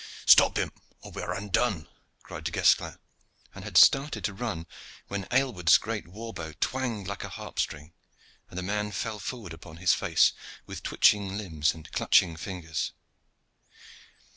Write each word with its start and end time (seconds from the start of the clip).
"Stop 0.25 0.57
him, 0.57 0.71
or 1.01 1.11
we 1.11 1.21
are 1.21 1.31
undone!" 1.31 1.87
cried 2.23 2.45
Du 2.45 2.51
Guesclin, 2.51 2.97
and 3.53 3.63
had 3.63 3.77
started 3.77 4.23
to 4.23 4.33
run, 4.33 4.65
when 5.09 5.27
Aylward's 5.31 5.77
great 5.77 6.07
war 6.07 6.33
bow 6.33 6.53
twanged 6.59 7.07
like 7.07 7.23
a 7.23 7.29
harp 7.29 7.59
string, 7.59 7.93
and 8.49 8.57
the 8.57 8.63
man 8.63 8.91
fell 8.91 9.19
forward 9.19 9.53
upon 9.53 9.77
his 9.77 9.93
face, 9.93 10.33
with 10.65 10.81
twitching 10.81 11.37
limbs 11.37 11.75
and 11.75 11.91
clutching 11.91 12.35
fingers. 12.35 12.93